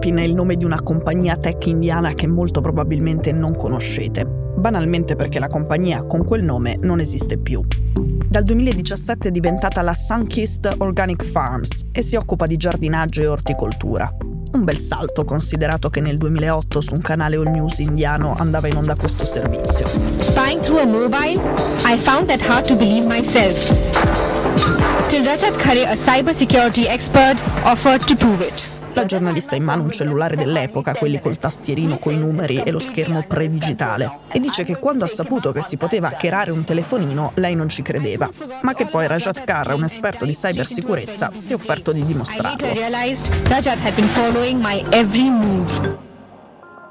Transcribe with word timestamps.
Appin 0.00 0.16
è 0.16 0.22
il 0.22 0.32
nome 0.32 0.56
di 0.56 0.64
una 0.64 0.80
compagnia 0.80 1.36
tech 1.36 1.66
indiana 1.66 2.14
che 2.14 2.26
molto 2.26 2.62
probabilmente 2.62 3.32
non 3.32 3.54
conoscete, 3.54 4.24
banalmente 4.24 5.14
perché 5.14 5.38
la 5.38 5.46
compagnia 5.46 6.06
con 6.06 6.24
quel 6.24 6.42
nome 6.42 6.78
non 6.80 7.00
esiste 7.00 7.36
più. 7.36 7.60
Dal 8.26 8.42
2017 8.42 9.28
è 9.28 9.30
diventata 9.30 9.82
la 9.82 9.92
Sunkist 9.92 10.74
Organic 10.78 11.22
Farms 11.22 11.84
e 11.92 12.00
si 12.00 12.16
occupa 12.16 12.46
di 12.46 12.56
giardinaggio 12.56 13.20
e 13.20 13.26
orticoltura. 13.26 14.10
Un 14.52 14.64
bel 14.64 14.78
salto 14.78 15.24
considerato 15.24 15.90
che 15.90 16.00
nel 16.00 16.16
2008 16.16 16.80
su 16.80 16.94
un 16.94 17.02
canale 17.02 17.36
all 17.36 17.50
news 17.50 17.78
indiano 17.80 18.32
andava 18.38 18.68
in 18.68 18.78
onda 18.78 18.94
questo 18.94 19.26
servizio. 19.26 19.86
Spying 20.20 20.62
through 20.62 20.80
a 20.80 20.86
mobile, 20.86 21.38
I 21.84 21.98
found 21.98 22.26
that 22.28 22.40
hard 22.40 22.64
to 22.68 22.74
believe 22.74 23.06
myself. 23.06 23.54
Till 25.08 25.26
Rajat 25.26 25.56
Khare, 25.58 25.84
a 25.84 25.94
cybersecurity 25.94 26.86
expert, 26.86 27.38
offered 27.64 28.06
to 28.06 28.16
prove 28.16 28.40
it. 28.40 28.79
La 28.92 29.04
giornalista 29.04 29.54
ha 29.54 29.58
in 29.58 29.64
mano 29.64 29.82
un 29.84 29.90
cellulare 29.90 30.36
dell'epoca, 30.36 30.94
quelli 30.94 31.20
col 31.20 31.38
tastierino 31.38 31.98
coi 31.98 32.16
numeri 32.16 32.62
e 32.62 32.70
lo 32.70 32.78
schermo 32.78 33.22
predigitale, 33.22 34.20
e 34.32 34.40
dice 34.40 34.64
che 34.64 34.78
quando 34.78 35.04
ha 35.04 35.08
saputo 35.08 35.52
che 35.52 35.62
si 35.62 35.76
poteva 35.76 36.08
hackerare 36.08 36.50
un 36.50 36.64
telefonino, 36.64 37.32
lei 37.36 37.54
non 37.54 37.68
ci 37.68 37.82
credeva, 37.82 38.28
ma 38.62 38.74
che 38.74 38.86
poi 38.86 39.06
Rajat 39.06 39.44
Kar, 39.44 39.74
un 39.74 39.84
esperto 39.84 40.24
di 40.24 40.32
cybersicurezza, 40.32 41.32
si 41.36 41.52
è 41.52 41.54
offerto 41.54 41.92
di 41.92 42.04
dimostrarlo. 42.04 42.66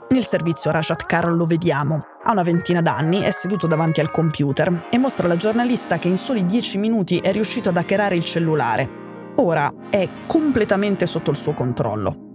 Nel 0.10 0.26
servizio 0.26 0.72
Rajat 0.72 1.06
Kar 1.06 1.32
lo 1.32 1.46
vediamo. 1.46 2.04
Ha 2.24 2.32
una 2.32 2.44
ventina 2.44 2.82
d'anni, 2.82 3.22
è 3.22 3.32
seduto 3.32 3.68
davanti 3.68 4.00
al 4.00 4.10
computer 4.10 4.88
e 4.90 4.98
mostra 4.98 5.26
alla 5.26 5.38
giornalista 5.38 6.00
che 6.00 6.08
in 6.08 6.18
soli 6.18 6.46
10 6.46 6.78
minuti 6.78 7.20
è 7.20 7.32
riuscito 7.32 7.70
ad 7.70 7.78
hackerare 7.78 8.16
il 8.16 8.26
cellulare 8.26 8.99
ora 9.42 9.74
è 9.90 10.08
completamente 10.28 11.06
sotto 11.06 11.32
il 11.32 11.38
suo 11.38 11.54
controllo. 11.54 12.28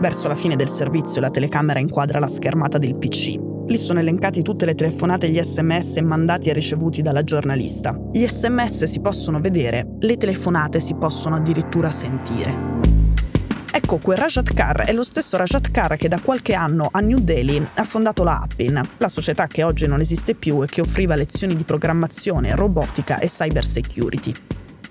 Verso 0.00 0.28
la 0.28 0.34
fine 0.34 0.56
del 0.56 0.68
servizio 0.68 1.20
la 1.20 1.30
telecamera 1.30 1.78
inquadra 1.78 2.18
la 2.18 2.28
schermata 2.28 2.78
del 2.78 2.96
PC. 2.96 3.36
Lì 3.66 3.78
sono 3.78 4.00
elencati 4.00 4.42
tutte 4.42 4.66
le 4.66 4.74
telefonate 4.74 5.26
e 5.26 5.30
gli 5.30 5.42
sms 5.42 5.96
mandati 5.98 6.50
e 6.50 6.52
ricevuti 6.52 7.00
dalla 7.00 7.22
giornalista. 7.22 7.98
Gli 8.12 8.26
sms 8.26 8.84
si 8.84 9.00
possono 9.00 9.40
vedere, 9.40 9.96
le 10.00 10.16
telefonate 10.18 10.80
si 10.80 10.94
possono 10.96 11.36
addirittura 11.36 11.90
sentire. 11.90 12.72
Ecco, 13.72 13.98
quel 13.98 14.18
Rajat 14.18 14.52
Kar 14.52 14.84
è 14.84 14.92
lo 14.92 15.02
stesso 15.02 15.38
Rajat 15.38 15.70
Kar 15.70 15.96
che 15.96 16.08
da 16.08 16.20
qualche 16.20 16.52
anno 16.52 16.88
a 16.90 17.00
New 17.00 17.18
Delhi 17.18 17.66
ha 17.74 17.84
fondato 17.84 18.22
la 18.22 18.40
Appin, 18.40 18.80
la 18.98 19.08
società 19.08 19.46
che 19.46 19.62
oggi 19.62 19.86
non 19.86 20.00
esiste 20.00 20.34
più 20.34 20.62
e 20.62 20.66
che 20.66 20.82
offriva 20.82 21.14
lezioni 21.14 21.56
di 21.56 21.64
programmazione, 21.64 22.54
robotica 22.54 23.18
e 23.18 23.28
cyber 23.28 23.64
security. 23.64 24.32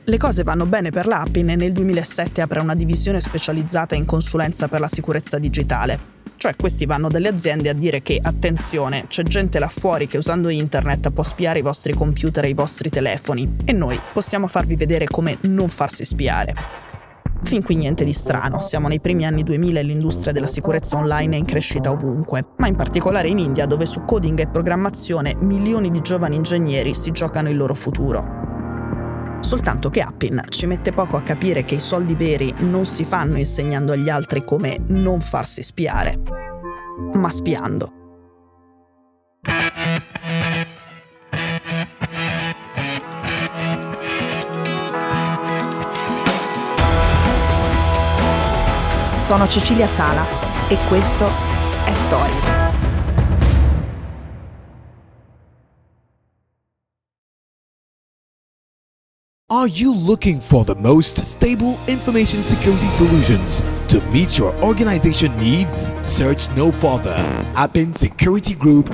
Le 0.06 0.18
cose 0.18 0.44
vanno 0.44 0.66
bene 0.66 0.90
per 0.90 1.08
l'Appin 1.08 1.52
e 1.52 1.56
nel 1.56 1.72
2007 1.72 2.42
apre 2.42 2.60
una 2.60 2.76
divisione 2.76 3.22
specializzata 3.22 3.96
in 3.96 4.04
consulenza 4.04 4.68
per 4.68 4.82
la 4.82 4.90
sicurezza 4.90 5.40
digitale. 5.40 6.12
Cioè 6.36 6.58
questi 6.58 6.86
vanno 6.86 7.08
dalle 7.08 7.30
aziende 7.30 7.70
a 7.70 7.74
dire 7.74 8.02
che, 8.02 8.20
attenzione, 8.22 9.06
c'è 9.08 9.24
gente 9.24 9.60
là 9.60 9.70
fuori 9.70 10.08
che 10.08 10.18
usando 10.18 10.50
internet 10.50 11.10
può 11.12 11.24
spiare 11.24 11.60
i 11.60 11.62
vostri 11.62 11.94
computer 11.94 12.44
e 12.44 12.50
i 12.50 12.54
vostri 12.54 12.90
telefoni 12.90 13.56
e 13.64 13.72
noi 13.72 13.98
possiamo 14.12 14.48
farvi 14.48 14.76
vedere 14.76 15.06
come 15.06 15.38
non 15.44 15.70
farsi 15.70 16.04
spiare. 16.04 16.54
Fin 17.44 17.64
qui 17.64 17.76
niente 17.76 18.04
di 18.04 18.14
strano, 18.14 18.62
siamo 18.62 18.90
nei 18.90 19.00
primi 19.00 19.26
anni 19.26 19.44
2000 19.44 19.80
e 19.80 19.84
l'industria 19.84 20.34
della 20.34 20.48
sicurezza 20.48 20.98
online 20.98 21.38
è 21.38 21.40
in 21.40 21.46
crescita 21.46 21.92
ovunque, 21.92 22.46
ma 22.58 22.68
in 22.68 22.76
particolare 22.76 23.30
in 23.30 23.40
India 23.40 23.66
dove 23.66 23.86
su 23.86 24.04
coding 24.04 24.38
e 24.38 24.48
programmazione 24.48 25.34
milioni 25.40 25.92
di 25.92 26.02
giovani 26.02 26.36
ingegneri 26.36 26.94
si 26.94 27.12
giocano 27.12 27.50
il 27.50 27.56
loro 27.56 27.74
futuro. 27.74 28.43
Soltanto 29.44 29.90
che 29.90 30.00
Appin 30.00 30.42
ci 30.48 30.66
mette 30.66 30.92
poco 30.94 31.18
a 31.18 31.22
capire 31.22 31.66
che 31.66 31.76
i 31.76 31.80
soldi 31.80 32.16
veri 32.16 32.52
non 32.60 32.86
si 32.86 33.04
fanno 33.04 33.38
insegnando 33.38 33.92
agli 33.92 34.10
altri 34.10 34.44
come 34.44 34.78
non 34.88 35.20
farsi 35.20 35.62
spiare, 35.62 36.18
ma 37.14 37.30
spiando. 37.30 37.92
Sono 49.18 49.48
Cecilia 49.48 49.88
Sala 49.88 50.26
e 50.68 50.78
questo 50.88 51.26
è 51.86 51.94
Stories. 51.94 52.63
Are 59.56 59.70
you 59.70 59.94
looking 59.94 60.42
for 60.42 60.66
the 60.66 60.74
most 60.80 61.22
stable 61.22 61.78
information 61.86 62.42
security 62.42 62.88
solutions 62.88 63.62
to 63.86 64.02
meet 64.10 64.36
your 64.36 64.52
organization 64.64 65.32
needs? 65.36 65.94
Search 66.02 66.50
no 66.56 66.72
further. 66.72 67.14
Appin 67.54 67.94
Security 67.96 68.58
Group 68.58 68.90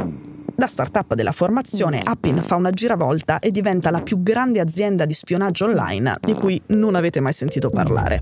da 0.54 0.68
startup 0.68 1.14
della 1.14 1.32
formazione, 1.32 2.02
Appin 2.04 2.42
fa 2.42 2.56
una 2.56 2.72
giravolta 2.72 3.40
e 3.40 3.52
diventa 3.52 3.90
la 3.90 4.02
più 4.02 4.22
grande 4.22 4.60
azienda 4.60 5.06
di 5.06 5.14
spionaggio 5.14 5.64
online 5.64 6.18
di 6.20 6.34
cui 6.34 6.62
non 6.68 6.96
avete 6.96 7.22
mai 7.22 7.32
sentito 7.32 7.70
parlare. 7.70 8.22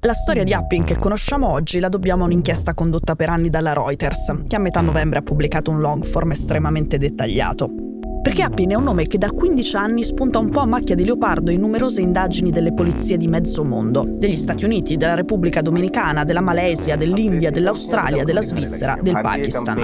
La 0.00 0.14
storia 0.14 0.42
di 0.42 0.52
Appin 0.52 0.82
che 0.82 0.98
conosciamo 0.98 1.48
oggi 1.48 1.78
la 1.78 1.88
dobbiamo 1.88 2.24
a 2.24 2.26
un'inchiesta 2.26 2.74
condotta 2.74 3.14
per 3.14 3.28
anni 3.28 3.50
dalla 3.50 3.72
Reuters, 3.72 4.34
che 4.48 4.56
a 4.56 4.58
metà 4.58 4.80
novembre 4.80 5.20
ha 5.20 5.22
pubblicato 5.22 5.70
un 5.70 5.78
long 5.78 6.02
form 6.02 6.32
estremamente 6.32 6.98
dettagliato. 6.98 7.83
Perché 8.24 8.40
Appin 8.40 8.70
è 8.70 8.74
un 8.74 8.84
nome 8.84 9.06
che 9.06 9.18
da 9.18 9.30
15 9.30 9.76
anni 9.76 10.02
spunta 10.02 10.38
un 10.38 10.48
po' 10.48 10.60
a 10.60 10.66
macchia 10.66 10.94
di 10.94 11.04
leopardo 11.04 11.50
in 11.50 11.60
numerose 11.60 12.00
indagini 12.00 12.50
delle 12.50 12.72
polizie 12.72 13.18
di 13.18 13.28
mezzo 13.28 13.62
mondo, 13.64 14.06
degli 14.08 14.38
Stati 14.38 14.64
Uniti, 14.64 14.96
della 14.96 15.12
Repubblica 15.12 15.60
Dominicana, 15.60 16.24
della 16.24 16.40
Malesia, 16.40 16.96
dell'India, 16.96 17.50
dell'Australia, 17.50 18.24
della 18.24 18.40
Svizzera, 18.40 18.96
del 18.98 19.20
Pakistan. 19.20 19.76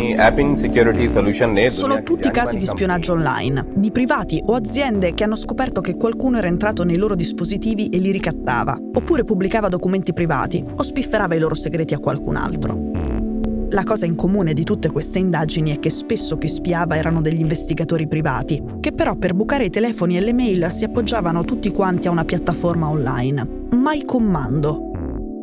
Sono 1.68 2.02
tutti 2.02 2.30
casi 2.30 2.56
di 2.56 2.64
spionaggio 2.64 3.12
online, 3.12 3.72
di 3.74 3.90
privati 3.90 4.42
o 4.42 4.54
aziende 4.54 5.12
che 5.12 5.24
hanno 5.24 5.36
scoperto 5.36 5.82
che 5.82 5.96
qualcuno 5.96 6.38
era 6.38 6.46
entrato 6.46 6.82
nei 6.82 6.96
loro 6.96 7.14
dispositivi 7.14 7.90
e 7.90 7.98
li 7.98 8.10
ricattava, 8.10 8.74
oppure 8.94 9.22
pubblicava 9.22 9.68
documenti 9.68 10.14
privati 10.14 10.64
o 10.76 10.82
spifferava 10.82 11.34
i 11.34 11.38
loro 11.38 11.54
segreti 11.54 11.92
a 11.92 11.98
qualcun 11.98 12.36
altro. 12.36 12.89
La 13.72 13.84
cosa 13.84 14.04
in 14.04 14.16
comune 14.16 14.52
di 14.52 14.64
tutte 14.64 14.90
queste 14.90 15.20
indagini 15.20 15.70
è 15.70 15.78
che 15.78 15.90
spesso 15.90 16.36
chi 16.38 16.48
spiava 16.48 16.96
erano 16.96 17.20
degli 17.20 17.38
investigatori 17.38 18.08
privati, 18.08 18.60
che 18.80 18.90
però 18.90 19.14
per 19.14 19.32
bucare 19.32 19.66
i 19.66 19.70
telefoni 19.70 20.16
e 20.16 20.20
le 20.20 20.32
mail 20.32 20.72
si 20.72 20.82
appoggiavano 20.82 21.44
tutti 21.44 21.70
quanti 21.70 22.08
a 22.08 22.10
una 22.10 22.24
piattaforma 22.24 22.88
online. 22.88 23.68
My 23.70 24.04
Commando. 24.04 24.88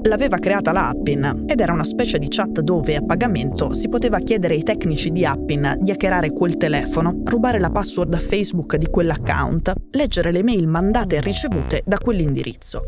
L'aveva 0.04 0.40
creata 0.40 0.74
la 0.74 0.90
Appin 0.90 1.46
ed 1.48 1.62
era 1.62 1.72
una 1.72 1.86
specie 1.86 2.18
di 2.18 2.28
chat 2.28 2.60
dove 2.60 2.98
a 2.98 3.02
pagamento 3.02 3.74
si 3.74 3.88
poteva 3.88 4.20
chiedere 4.20 4.56
ai 4.56 4.64
tecnici 4.64 5.10
di 5.12 5.26
Appin 5.26 5.78
di 5.80 5.92
hackerare 5.92 6.32
quel 6.32 6.58
telefono, 6.58 7.22
rubare 7.24 7.60
la 7.60 7.72
password 7.72 8.14
a 8.14 8.20
Facebook 8.20 8.76
di 8.76 8.88
quell'account, 8.88 9.74
leggere 9.92 10.32
le 10.32 10.44
mail 10.44 10.68
mandate 10.68 11.16
e 11.16 11.22
ricevute 11.22 11.82
da 11.86 11.98
quell'indirizzo. 11.98 12.82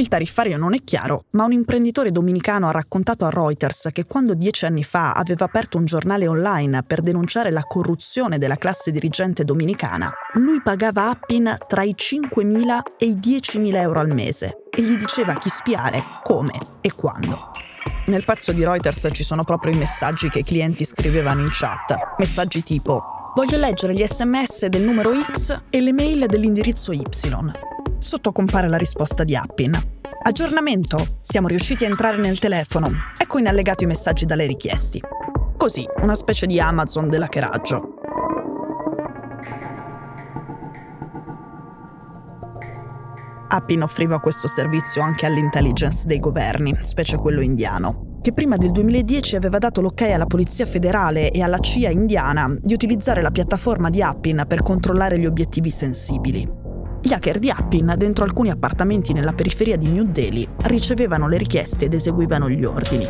Il 0.00 0.08
tariffario 0.08 0.56
non 0.56 0.72
è 0.72 0.78
chiaro, 0.82 1.26
ma 1.32 1.44
un 1.44 1.52
imprenditore 1.52 2.10
dominicano 2.10 2.68
ha 2.68 2.70
raccontato 2.70 3.26
a 3.26 3.28
Reuters 3.28 3.90
che 3.92 4.06
quando 4.06 4.32
dieci 4.32 4.64
anni 4.64 4.82
fa 4.82 5.12
aveva 5.12 5.44
aperto 5.44 5.76
un 5.76 5.84
giornale 5.84 6.26
online 6.26 6.82
per 6.84 7.02
denunciare 7.02 7.50
la 7.50 7.64
corruzione 7.64 8.38
della 8.38 8.56
classe 8.56 8.92
dirigente 8.92 9.44
dominicana, 9.44 10.10
lui 10.36 10.62
pagava 10.62 11.10
Appin 11.10 11.54
tra 11.68 11.82
i 11.82 11.94
5.000 11.94 12.78
e 12.96 13.04
i 13.04 13.18
10.000 13.18 13.74
euro 13.76 14.00
al 14.00 14.08
mese 14.08 14.62
e 14.70 14.80
gli 14.80 14.96
diceva 14.96 15.34
chi 15.34 15.50
spiare, 15.50 16.02
come 16.22 16.52
e 16.80 16.94
quando. 16.94 17.50
Nel 18.06 18.24
pezzo 18.24 18.52
di 18.52 18.64
Reuters 18.64 19.08
ci 19.12 19.22
sono 19.22 19.44
proprio 19.44 19.74
i 19.74 19.76
messaggi 19.76 20.30
che 20.30 20.38
i 20.38 20.44
clienti 20.44 20.86
scrivevano 20.86 21.42
in 21.42 21.50
chat. 21.50 22.14
Messaggi 22.16 22.62
tipo 22.62 23.02
Voglio 23.34 23.58
leggere 23.58 23.92
gli 23.92 24.04
sms 24.04 24.66
del 24.66 24.82
numero 24.82 25.10
X 25.12 25.60
e 25.68 25.80
le 25.82 25.92
mail 25.92 26.24
dell'indirizzo 26.26 26.90
Y. 26.90 27.02
Sotto 28.00 28.32
compare 28.32 28.66
la 28.66 28.78
risposta 28.78 29.24
di 29.24 29.36
Appin. 29.36 29.78
Aggiornamento. 30.22 31.18
Siamo 31.20 31.48
riusciti 31.48 31.84
a 31.84 31.88
entrare 31.88 32.16
nel 32.16 32.38
telefono. 32.38 32.88
Ecco 33.18 33.38
in 33.38 33.46
allegato 33.46 33.84
i 33.84 33.86
messaggi 33.86 34.24
da 34.24 34.34
lei 34.34 34.46
richiesti. 34.46 35.02
Così, 35.54 35.86
una 36.00 36.14
specie 36.14 36.46
di 36.46 36.58
Amazon 36.58 37.10
dell'hackeraggio. 37.10 37.94
Appin 43.48 43.82
offriva 43.82 44.18
questo 44.18 44.48
servizio 44.48 45.02
anche 45.02 45.26
all'intelligence 45.26 46.06
dei 46.06 46.20
governi, 46.20 46.74
specie 46.80 47.18
quello 47.18 47.42
indiano, 47.42 48.18
che 48.22 48.32
prima 48.32 48.56
del 48.56 48.70
2010 48.70 49.36
aveva 49.36 49.58
dato 49.58 49.82
l'ok 49.82 50.00
alla 50.02 50.26
Polizia 50.26 50.64
federale 50.64 51.30
e 51.30 51.42
alla 51.42 51.58
CIA 51.58 51.90
indiana 51.90 52.50
di 52.58 52.72
utilizzare 52.72 53.20
la 53.20 53.30
piattaforma 53.30 53.90
di 53.90 54.00
Appin 54.00 54.44
per 54.48 54.62
controllare 54.62 55.18
gli 55.18 55.26
obiettivi 55.26 55.70
sensibili. 55.70 56.59
Gli 57.02 57.14
hacker 57.14 57.38
di 57.38 57.48
Appin, 57.48 57.94
dentro 57.96 58.24
alcuni 58.24 58.50
appartamenti 58.50 59.14
nella 59.14 59.32
periferia 59.32 59.76
di 59.76 59.88
New 59.88 60.04
Delhi, 60.04 60.46
ricevevano 60.64 61.28
le 61.28 61.38
richieste 61.38 61.86
ed 61.86 61.94
eseguivano 61.94 62.50
gli 62.50 62.62
ordini. 62.62 63.08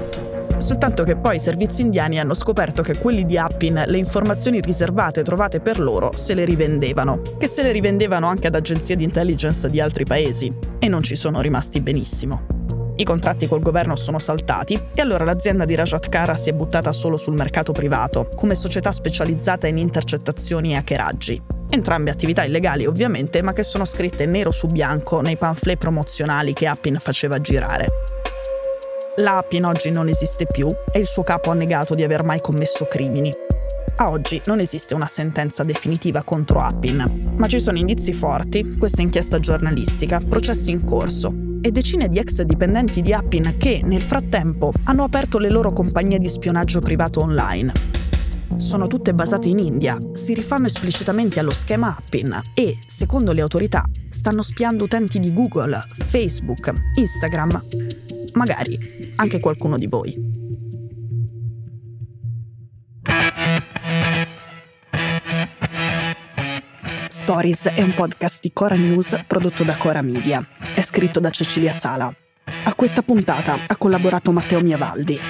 Soltanto 0.58 1.02
che 1.02 1.16
poi 1.16 1.36
i 1.36 1.40
servizi 1.40 1.82
indiani 1.82 2.20
hanno 2.20 2.34
scoperto 2.34 2.82
che 2.82 2.98
quelli 2.98 3.24
di 3.24 3.36
Appin 3.36 3.82
le 3.86 3.98
informazioni 3.98 4.60
riservate 4.60 5.22
trovate 5.22 5.60
per 5.60 5.80
loro 5.80 6.12
se 6.14 6.34
le 6.34 6.44
rivendevano, 6.44 7.20
che 7.36 7.46
se 7.46 7.62
le 7.62 7.72
rivendevano 7.72 8.28
anche 8.28 8.46
ad 8.46 8.54
agenzie 8.54 8.94
di 8.94 9.02
intelligence 9.02 9.68
di 9.68 9.80
altri 9.80 10.04
paesi, 10.04 10.54
e 10.78 10.86
non 10.86 11.02
ci 11.02 11.16
sono 11.16 11.40
rimasti 11.40 11.80
benissimo. 11.80 12.58
I 12.94 13.04
contratti 13.04 13.48
col 13.48 13.62
governo 13.62 13.96
sono 13.96 14.18
saltati 14.18 14.80
e 14.94 15.00
allora 15.00 15.24
l'azienda 15.24 15.64
di 15.64 15.74
Rajat 15.74 16.08
Kara 16.10 16.36
si 16.36 16.50
è 16.50 16.52
buttata 16.52 16.92
solo 16.92 17.16
sul 17.16 17.34
mercato 17.34 17.72
privato, 17.72 18.28
come 18.36 18.54
società 18.54 18.92
specializzata 18.92 19.66
in 19.66 19.78
intercettazioni 19.78 20.74
e 20.74 20.76
hackeraggi. 20.76 21.42
Entrambe 21.72 22.10
attività 22.10 22.42
illegali 22.44 22.84
ovviamente, 22.84 23.42
ma 23.42 23.52
che 23.52 23.62
sono 23.62 23.84
scritte 23.84 24.26
nero 24.26 24.50
su 24.50 24.66
bianco 24.66 25.20
nei 25.20 25.36
pamphlet 25.36 25.78
promozionali 25.78 26.52
che 26.52 26.66
Appin 26.66 26.96
faceva 27.00 27.40
girare. 27.40 27.88
La 29.18 29.38
Appin 29.38 29.64
oggi 29.64 29.90
non 29.90 30.08
esiste 30.08 30.46
più 30.46 30.66
e 30.92 30.98
il 30.98 31.06
suo 31.06 31.22
capo 31.22 31.50
ha 31.50 31.54
negato 31.54 31.94
di 31.94 32.02
aver 32.02 32.24
mai 32.24 32.40
commesso 32.40 32.86
crimini. 32.86 33.32
A 33.96 34.10
oggi 34.10 34.40
non 34.46 34.58
esiste 34.58 34.94
una 34.94 35.06
sentenza 35.06 35.62
definitiva 35.62 36.24
contro 36.24 36.60
Appin, 36.60 37.34
ma 37.36 37.46
ci 37.46 37.60
sono 37.60 37.78
indizi 37.78 38.14
forti, 38.14 38.76
questa 38.76 39.02
inchiesta 39.02 39.38
giornalistica, 39.38 40.18
processi 40.28 40.72
in 40.72 40.84
corso 40.84 41.32
e 41.62 41.70
decine 41.70 42.08
di 42.08 42.18
ex 42.18 42.42
dipendenti 42.42 43.00
di 43.00 43.12
Appin 43.12 43.54
che, 43.58 43.80
nel 43.84 44.00
frattempo, 44.00 44.72
hanno 44.84 45.04
aperto 45.04 45.38
le 45.38 45.50
loro 45.50 45.72
compagnie 45.72 46.18
di 46.18 46.28
spionaggio 46.28 46.80
privato 46.80 47.20
online. 47.20 47.99
Sono 48.56 48.86
tutte 48.86 49.14
basate 49.14 49.48
in 49.48 49.58
India, 49.58 49.98
si 50.12 50.34
rifanno 50.34 50.66
esplicitamente 50.66 51.40
allo 51.40 51.52
schema 51.52 51.96
Appin 51.96 52.40
e, 52.54 52.78
secondo 52.86 53.32
le 53.32 53.40
autorità, 53.40 53.84
stanno 54.08 54.42
spiando 54.42 54.84
utenti 54.84 55.18
di 55.18 55.32
Google, 55.32 55.80
Facebook, 55.96 56.72
Instagram, 56.94 57.62
magari 58.34 58.78
anche 59.16 59.40
qualcuno 59.40 59.78
di 59.78 59.86
voi. 59.86 60.28
Stories 67.08 67.68
è 67.68 67.82
un 67.82 67.94
podcast 67.94 68.40
di 68.40 68.52
Cora 68.52 68.74
News 68.74 69.24
prodotto 69.26 69.62
da 69.62 69.76
Cora 69.76 70.02
Media. 70.02 70.44
È 70.74 70.82
scritto 70.82 71.20
da 71.20 71.30
Cecilia 71.30 71.72
Sala. 71.72 72.12
A 72.64 72.74
questa 72.74 73.02
puntata 73.02 73.66
ha 73.66 73.76
collaborato 73.76 74.32
Matteo 74.32 74.60
Miavaldi. 74.60 75.29